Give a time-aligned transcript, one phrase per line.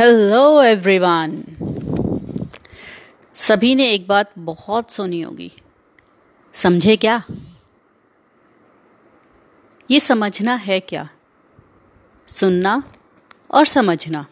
[0.00, 1.44] Hello everyone
[3.34, 5.52] सभी ने एक बात बहुत सुनी होगी।
[6.52, 7.22] समझे क्या?
[9.90, 11.08] ये समझना है क्या?
[12.26, 12.82] सुनना
[13.50, 14.26] और समझना।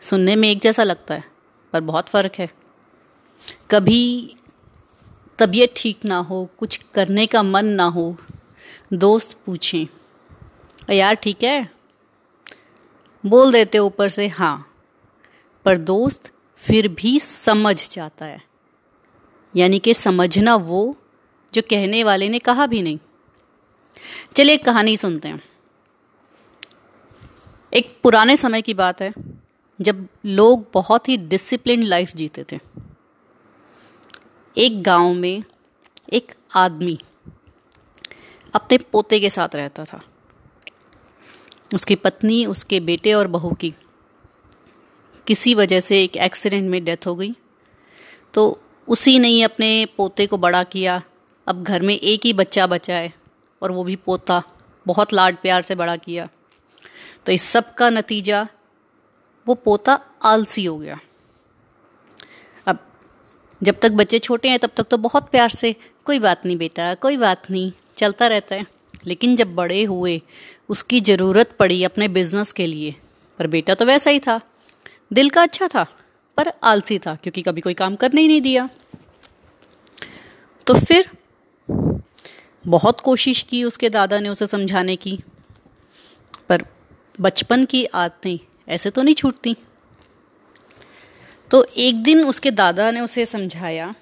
[0.00, 1.24] सुनने में एक जैसा लगता है,
[1.72, 2.50] पर बहुत फ़र्क है।
[3.70, 4.36] कभी
[5.38, 8.16] तबीयत ठीक ना हो, कुछ करने का मन ना हो,
[8.92, 9.86] दोस्त पूछें
[10.94, 11.81] यार, ठीक है?
[13.26, 14.76] बोल देते ऊपर से हाँ।
[15.64, 18.42] पर दोस्त फिर भी समझ जाता है।
[19.56, 20.96] यानी कि समझना वो
[21.54, 22.98] जो कहने वाले ने कहा भी नहीं।
[24.36, 25.42] चलिए एक कहानी सुनते हैं।
[27.74, 29.14] एक पुराने समय की बात है,
[29.80, 32.58] जब लोग बहुत ही डिसिप्लिन लाइफ जीते थे।
[34.58, 35.44] एक गाँव में
[36.12, 36.98] एक आदमी
[38.54, 40.02] अपने पोते के साथ रहता था।
[41.74, 43.74] उसकी पत्नी, उसके बेटे और बहू की।
[45.26, 47.32] किसी वजह से एक एक्सीडेंट में डेथ हो गई।
[48.34, 51.02] तो उसी ने ही अपने पोते को बड़ा किया।
[51.46, 53.12] अब घर में एक ही बच्चा बचा है
[53.62, 54.42] और वो भी पोता।
[54.86, 56.28] बहुत लाड प्यार से बड़ा किया।
[57.26, 58.48] तो इस सब का नतीजा,
[59.46, 61.00] वो पोता आलसी हो गया।
[62.66, 62.92] अब
[63.62, 66.94] जब तक बच्चे छोटे हैं, तब तक तो बहुत प्यार से, कोई बात नहीं बेटा,
[66.94, 68.66] कोई बात नहीं, चलता रहता है।
[69.06, 70.20] लेकिन जब बड़े हुए,
[70.68, 72.94] उसकी ज़रूरत पड़ी अपने बिज़नेस के लिए।
[73.38, 74.40] पर बेटा तो वैसा ही था।
[75.12, 75.84] दिल का अच्छा था,
[76.36, 78.68] पर आलसी था, क्योंकि कभी कोई काम करने ही नहीं दिया।
[80.66, 81.10] तो फिर
[82.66, 85.18] बहुत कोशिश की उसके दादा ने उसे समझाने की,
[86.48, 86.64] पर
[87.20, 88.38] बचपन की आदतें
[88.68, 89.56] ऐसे तो नहीं छूटती।
[91.50, 93.94] तो एक दिन उसके दादा ने उसे समझाया,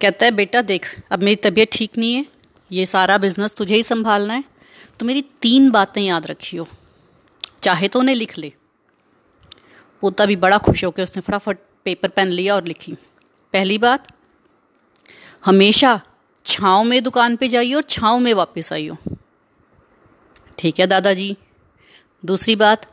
[0.00, 2.26] कहता है, बेटा देख, अब मेरी तबीयत ठीक नहीं है
[2.72, 4.44] ये सारा बिज़नेस तुझे ही संभालना है।
[5.00, 6.66] तो मेरी तीन बातें याद रखियो।
[7.62, 8.52] चाहे तो उन्हें लिख ले।
[10.02, 12.92] पोता भी बड़ा खुश होकर उसने फटाफट पेपर पेन लिया और लिखी।
[13.52, 14.08] पहली बात,
[15.44, 16.00] हमेशा
[16.46, 18.96] छाँव में दुकान पे जाइए और छाँव में वापस आइयो।
[20.58, 21.36] ठीक है दादाजी।
[22.24, 22.86] दूसरी बात,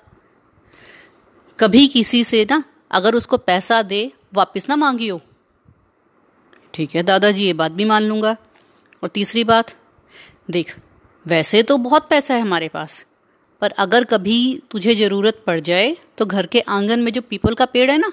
[1.59, 5.21] कभी किसी से ना अगर उसको पैसा दे, वापस ना मांगियो।
[6.73, 8.35] ठीक है दादाजी, ये बात भी मान लूँगा।
[9.03, 9.75] और तीसरी बात,
[10.49, 10.75] देख,
[11.25, 13.05] वैसे तो बहुत पैसा है हमारे पास,
[13.61, 17.65] पर अगर कभी तुझे ज़रूरत पड़ जाए तो घर के आँगन में जो पीपल का
[17.65, 18.11] पेड़ है ना,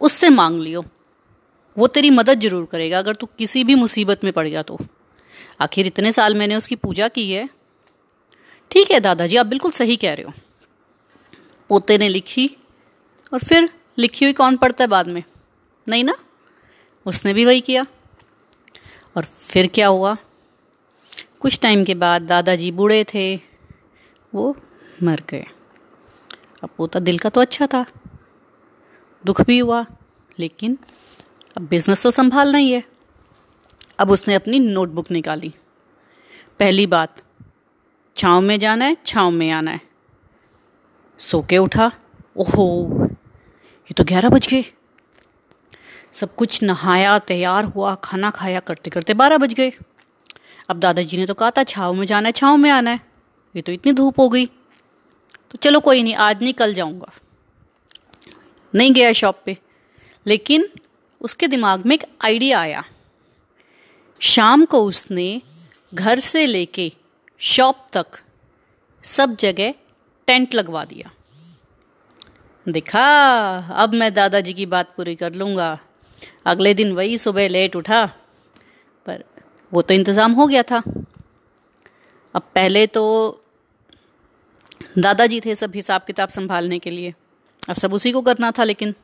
[0.00, 0.84] उससे मांग लियो।
[1.76, 4.78] वो तेरी मदद ज़रूर करेगा, अगर तू किसी भी मुसीबत में पड़ जा तो।
[5.60, 7.48] आखिर इतने साल मैंने उसकी पूजा की है।
[8.70, 10.32] ठीक है दादाजी, आप बिल्कुल सही कह रहे हो।
[11.70, 12.50] पोते ने लिखी,
[13.32, 15.22] और फिर लिखी हुई कौन पढ़ता है बाद में?
[15.86, 16.14] नहीं ना?
[17.06, 17.86] उसने भी वही किया।
[19.16, 20.16] और फिर क्या हुआ?
[21.40, 23.36] कुछ टाइम के बाद दादाजी बूढ़े थे,
[24.32, 24.56] वो
[25.02, 25.44] मर गए।
[26.62, 27.84] अब पोता दिल का तो अच्छा था,
[29.24, 29.84] दुख भी हुआ,
[30.38, 30.78] लेकिन
[31.56, 32.82] अब बिज़नेस तो संभालना ही है।
[33.98, 35.52] अब उसने अपनी नोटबुक निकाली।
[36.60, 37.22] पहली बात,
[38.16, 39.80] छाँव में जाना है, छाँव में आना है।
[41.18, 41.90] सो के उठा,
[42.36, 44.64] ओहो, ये तो ग्यारह बज गए।
[46.16, 49.72] सब कुछ नहाया, तैयार हुआ, खाना खाया करते करते बारह बज गए।
[50.68, 53.00] अब दादाजी ने तो कहा था, छाव में जाना है, छाव में आना है।
[53.56, 54.46] ये तो इतनी धूप हो गई।
[55.50, 57.12] तो चलो कोई नहीं, आज नहीं, कल जाऊँगा।
[58.74, 59.58] नहीं गया शॉप पे।
[60.26, 60.68] लेकिन
[61.20, 62.84] उसके दिमाग में एक आइडिया आया।
[64.20, 65.42] शाम को उसने
[65.94, 66.92] घर से लेके
[67.38, 68.06] शॉप तक
[69.02, 69.74] सब जगह
[70.26, 71.10] टेंट लगवा दिया।
[72.68, 75.78] देखा, अब मैं दादाजी की बात पूरी कर लूँगा।
[76.46, 78.04] अगले दिन वही सुबह लेट उठा,
[79.06, 79.24] पर
[79.72, 80.82] वो तो इंतज़ाम हो गया था।
[82.34, 83.04] अब पहले तो
[84.98, 87.14] दादाजी थे सब हिसाब किताब संभालने के लिए।
[87.68, 88.94] अब सब उसी को करना था, लेकिन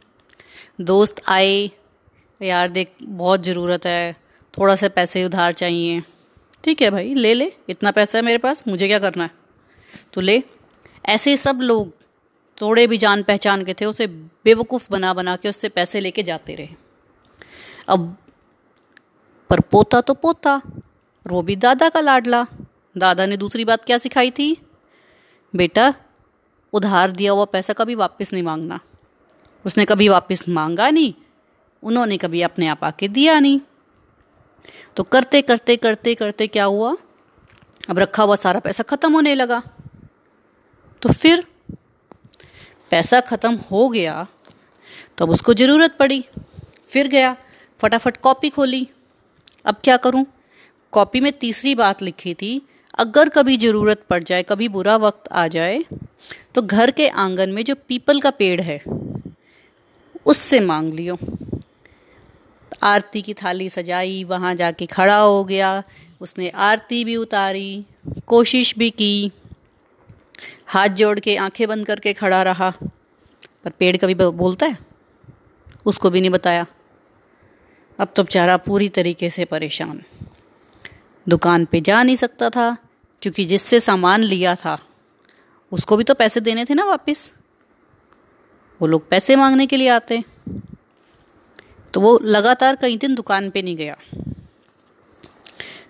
[0.80, 1.70] दोस्त आए,
[2.40, 4.12] यार देख, बहुत ज़रूरत है,
[4.54, 6.02] थोड़ा सा पैसे उधार चाहिए।
[6.64, 9.30] ठीक है भाई, ले ले, इतना पैसा है मेरे पास, मुझे क्या करना है?
[10.12, 10.42] तो ले,
[11.06, 11.92] ऐसे सब लोग,
[12.60, 16.54] थोड़े भी जान पहचान के थे, उसे बेवकूफ़ बना बना के उससे पैसे लेके जाते
[16.54, 16.68] रहे।
[17.88, 18.16] अब,
[19.50, 22.46] पर पोता तो पोता और वो भी दादा का लाडला,
[22.96, 24.56] दादा ने दूसरी बात क्या सिखाई थी?
[25.54, 25.92] बेटा,
[26.72, 28.80] उधार दिया हुआ पैसा कभी वापस नहीं मांगना।
[29.64, 31.12] उसने कभी वापस मांगा नहीं,
[31.82, 33.60] उन्होंने कभी अपने आप आके दिया नहीं।
[34.96, 36.94] तो करते करते करते करते क्या हुआ?
[37.90, 39.62] अब रखा हुआ सारा पैसा ख़त्म होने लगा।
[41.02, 41.44] तो फिर
[42.90, 44.26] पैसा ख़त्म हो गया
[45.18, 46.24] तो अब उसको ज़रूरत पड़ी।
[46.86, 47.36] फिर गया
[47.82, 48.86] फटाफट कॉपी खोली।
[49.64, 50.24] अब क्या करूँ?
[50.92, 52.60] कॉपी में तीसरी बात लिखी थी,
[52.98, 55.84] अगर कभी ज़रूरत पड़ जाए, कभी बुरा वक्त आ जाए
[56.54, 58.80] तो घर के आँगन में जो पीपल का पेड़ है,
[60.26, 61.16] उससे मांग लियो।
[62.82, 65.82] आरती की थाली सजाई, वहाँ जाके खड़ा हो गया।
[66.20, 67.84] उसने आरती भी उतारी,
[68.26, 69.30] कोशिश भी की।
[70.66, 72.70] हाथ जोड़ के आँखें बंद करके खड़ा रहा।
[73.64, 74.78] पर पेड़ कभी बोलता है?
[75.86, 76.66] उसको भी नहीं बताया।
[78.02, 80.02] अब तो बेचारा पूरी तरीके से परेशान।
[81.26, 82.76] दुकान पे जा नहीं सकता था,
[83.22, 84.78] क्योंकि जिससे सामान लिया था,
[85.72, 87.30] उसको भी तो पैसे देने थे ना वापस।
[88.80, 90.22] वो लोग पैसे मांगने के लिए आते।
[91.92, 93.96] तो वो लगातार कई दिन दुकान पे नहीं गया।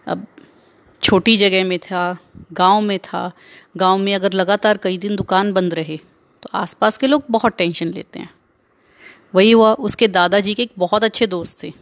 [0.06, 0.26] अब
[1.02, 2.16] छोटी जगह में था,
[2.52, 3.30] गाँव में था।
[3.76, 5.96] गाँव में अगर लगातार कई दिन दुकान बंद रहे
[6.42, 8.30] तो आसपास के लोग बहुत टेंशन लेते हैं।
[9.34, 11.72] वही हुआ, उसके दादाजी के एक बहुत अच्छे दोस्त थे।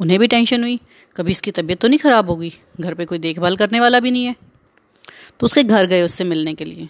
[0.00, 0.80] उन्हें भी टेंशन हुई।
[1.16, 2.52] कभी इसकी तबीयत तो नहीं ख़राब होगी?
[2.80, 4.36] घर पे कोई देखभाल करने वाला भी नहीं है।
[5.40, 6.88] तो उसके घर गए उससे मिलने के लिए।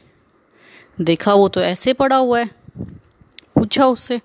[1.01, 2.51] देखा वो तो ऐसे पड़ा हुआ है।
[3.55, 4.21] पूछा उससे।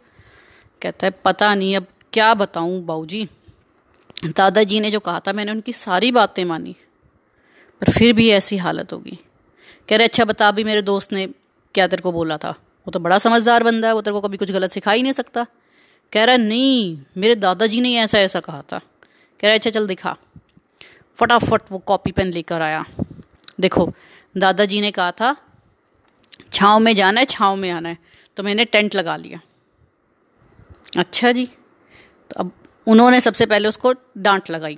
[0.82, 3.28] कहता है, पता नहीं, अब क्या बताऊँ बाऊ जी
[4.26, 6.76] दादाजी ने जो कहा था, मैंने उनकी सारी बातें मानी।
[7.82, 9.20] पर फिर भी ऐसी हालत होगी।
[9.90, 11.28] कह रहे अच्छा बता, अभी मेरे दोस्त ने
[11.74, 12.50] क्या तेरे को बोला था?
[12.50, 15.14] वो तो बड़ा समझदार बंदा है, वो तेरे को कभी कुछ गलत सिखा ही नहीं
[15.14, 15.46] सकता।
[16.14, 18.80] कह रहा, नहीं, मेरे दादाजी ने ऐसा ऐसा कहा था।
[19.40, 20.16] कह रहा अच्छा चल दिखा।
[21.16, 22.86] फटाफट वो कॉपी पेन लेकर आया।
[23.60, 23.94] देखो,
[24.38, 25.36] दादाजी ने कहा था,
[26.54, 27.98] छाँव में जाना है, छाँव में आना है।
[28.38, 29.40] तो मैंने टेंट लगा लिया।
[30.98, 32.52] अच्छा जी तो अब
[32.88, 34.76] उन्होंने सबसे पहले उसको डांट लगाई।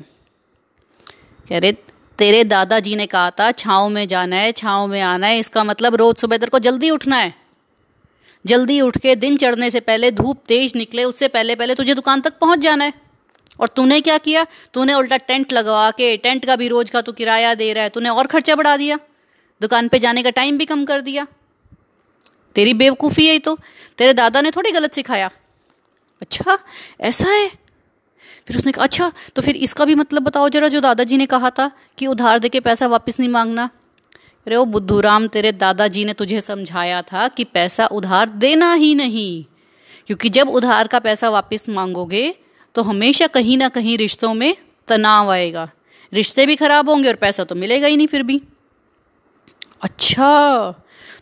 [1.50, 1.72] कह रहे,
[2.18, 5.96] तेरे दादाजी ने कहा था, छाँव में जाना है, छाँव में आना है, इसका मतलब
[5.96, 7.43] रोज सुबह तेरे को जल्दी उठना है।
[8.46, 12.22] जल्दी उठ के, दिन चढ़ने से पहले धूप तेज निकले, उससे पहले पहले तुझे दुकान
[12.22, 12.94] तक पहुँच जाना है।
[13.60, 14.46] और तूने क्या किया?
[14.74, 17.90] तूने उल्टा टेंट लगवा के, टेंट का भी रोज का तू किराया दे रहा है,
[17.90, 19.00] तूने और खर्चा बढ़ा दिया।
[19.62, 21.28] दुकान पे जाने का टाइम भी कम कर दिया।
[22.56, 23.58] तेरी बेवकूफ़ी है ही तो।
[23.98, 25.30] तेरे दादा ने थोड़ी गलत सिखाया।
[26.22, 26.58] अच्छा
[27.02, 27.48] ऐसा है?
[28.48, 31.50] फिर उसने कहा अच्छा तो फिर इसका भी मतलब बताओ जरा, जो दादाजी ने कहा
[31.50, 33.70] था कि उधार दे के पैसा वापस नहीं मांगना।
[34.48, 39.44] अरे वो बुद्धूराम, तेरे दादाजी ने तुझे समझाया था कि पैसा उधार देना ही नहीं।
[40.08, 42.34] क्योंकि जब उधार का पैसा वापस मांगोगे
[42.76, 44.56] तो हमेशा कहीं ना कहीं रिश्तों में
[44.88, 45.70] तनाव आएगा।
[46.14, 48.42] रिश्ते भी खराब होंगे और पैसा तो मिलेगा ही नहीं फिर भी।
[49.82, 50.30] अच्छा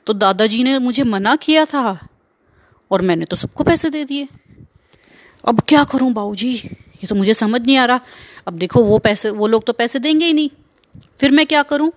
[0.05, 1.99] तो दादाजी ने मुझे मना किया था
[2.91, 4.27] और मैंने तो सबको पैसे दे दिए।
[5.43, 7.99] अब क्या करूँ बाबूजी ये तो मुझे समझ नहीं आ रहा।
[8.47, 10.49] अब देखो, वो पैसे, वो लोग तो पैसे देंगे ही नहीं।
[11.17, 11.91] फिर मैं क्या करूँ?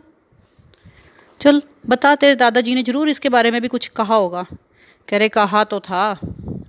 [1.45, 4.43] चल, बता तेरे दादाजी ने ज़रूर इसके बारे में भी कुछ कहा होगा।
[5.09, 6.19] कह रहे, कहा तो था,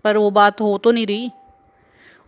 [0.03, 1.29] पर वो बात हो तो नहीं रही।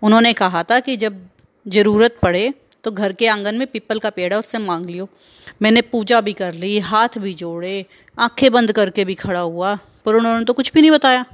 [0.01, 1.19] उन्होंने कहा था कि जब
[1.65, 2.53] ज़रूरत पड़े
[2.83, 5.07] तो घर के आँगन में पीपल का पेड़ है, उससे मांग लियो।
[5.61, 7.85] मैंने पूजा भी कर ली, हाथ भी जोड़े,
[8.17, 11.25] आँखें बंद करके भी खड़ा हुआ, पर उन्होंने तो कुछ भी नहीं बताया।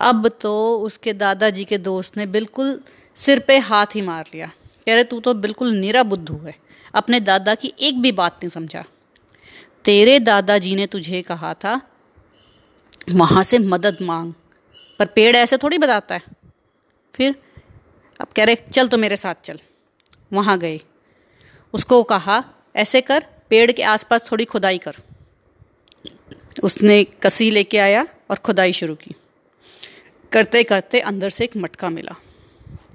[0.00, 2.78] अब तो उसके दादाजी के दोस्त ने बिल्कुल
[3.16, 4.46] सिर पे हाथ ही मार लिया।
[4.86, 6.54] कह रहे, तू तो बिल्कुल निरा बुद्धू है
[6.94, 8.84] अपने दादा की एक भी बात नहीं समझा।
[9.84, 11.90] तेरे दादाजी ने तुझे कहा था,
[13.10, 14.34] वहाँ से मदद मांग।
[14.98, 16.22] पर पेड़ ऐसे थोड़ी बताता है।
[17.14, 17.34] फिर
[18.20, 19.60] अब कह रहे, चल तो मेरे साथ चल।
[20.32, 20.80] वहाँ गए।
[21.72, 22.44] उसको कहा,
[22.76, 24.96] ऐसे कर, पेड़ के आसपास थोड़ी खुदाई कर।
[26.62, 29.14] उसने कसी लेके आया और खुदाई शुरू की।
[30.32, 32.14] करते करते अंदर से एक मटका मिला।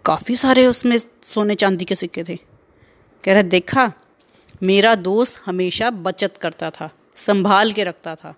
[0.05, 2.35] काफ़ी सारे उसमें सोने चांदी के सिक्के थे।
[3.23, 3.93] कह रहे, देखा
[4.63, 8.35] मेरा दोस्त हमेशा बचत करता था, संभाल के रखता था।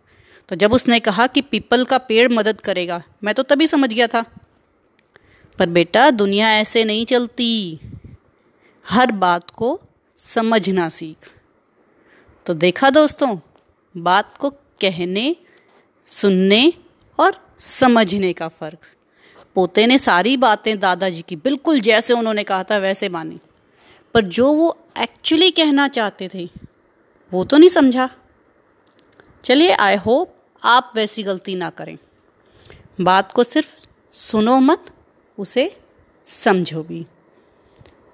[0.49, 4.07] तो जब उसने कहा कि पीपल का पेड़ मदद करेगा, मैं तो तभी समझ गया
[4.07, 4.21] था।
[5.59, 7.79] पर बेटा, दुनिया ऐसे नहीं चलती।
[8.89, 9.81] हर बात को
[10.17, 11.31] समझना सीख।
[12.45, 13.37] तो देखा दोस्तों,
[13.97, 15.35] बात को कहने,
[16.05, 16.73] सुनने
[17.19, 18.77] और समझने का फ़र्क।
[19.55, 23.39] पोते ने सारी बातें दादाजी की बिल्कुल जैसे उन्होंने कहा था, वैसे मानी।
[24.13, 26.49] पर जो वो एक्चुअली कहना चाहते थे,
[27.31, 28.09] वो तो नहीं समझा।
[29.43, 31.97] चलिए आई होप आप वैसी गलती ना करें।
[33.01, 34.85] बात को सिर्फ़ सुनो मत,
[35.37, 35.71] उसे
[36.25, 37.01] समझो भी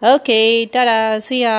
[0.01, 1.53] ओके टाटा सिया